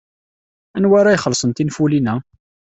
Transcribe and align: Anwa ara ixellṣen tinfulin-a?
Anwa 0.77 0.95
ara 0.99 1.15
ixellṣen 1.17 1.51
tinfulin-a? 1.51 2.15